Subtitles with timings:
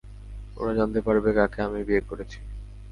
[0.57, 2.37] ওরা জানতে পারবে কাকে আমি বিয়ে করেছি।